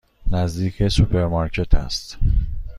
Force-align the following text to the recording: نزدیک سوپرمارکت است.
نزدیک 0.31 0.87
سوپرمارکت 0.87 1.73
است. 1.75 2.17